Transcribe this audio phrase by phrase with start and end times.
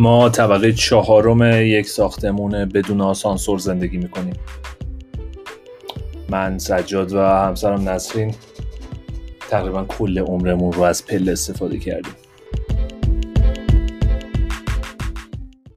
[0.00, 4.34] ما طبقه چهارم یک ساختمون بدون آسانسور زندگی می‌کنیم.
[6.28, 8.34] من سجاد و همسرم نسرین
[9.50, 12.12] تقریبا کل عمرمون رو از پله استفاده کردیم.